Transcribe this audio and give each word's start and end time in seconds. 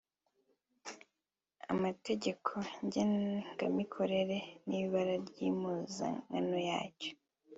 amategeko 1.73 2.51
ngengamikorere 2.85 4.37
n’ibara 4.67 5.15
ry’impuzankano 5.27 6.57
yacyo 6.69 7.11